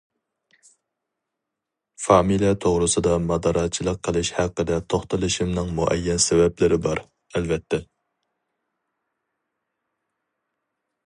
فامىلە 2.05 2.53
توغرىسىدا 2.63 3.17
ماداراچىلىق 3.25 3.99
قىلىش 4.07 4.31
ھەققىدە 4.37 4.79
توختىلىشىمنىڭ 4.95 5.71
مۇئەييەن 5.81 6.23
سەۋەبلىرى 6.27 6.81
بار، 6.87 7.03
ئەلۋەتتە. 7.41 7.83